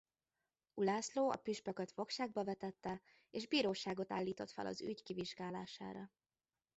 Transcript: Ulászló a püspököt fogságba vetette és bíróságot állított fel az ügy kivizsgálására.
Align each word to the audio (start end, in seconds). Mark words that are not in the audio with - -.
Ulászló 0.73 1.29
a 1.31 1.35
püspököt 1.35 1.91
fogságba 1.91 2.43
vetette 2.43 3.01
és 3.29 3.47
bíróságot 3.47 4.11
állított 4.11 4.51
fel 4.51 4.65
az 4.65 4.81
ügy 4.81 5.03
kivizsgálására. 5.03 6.11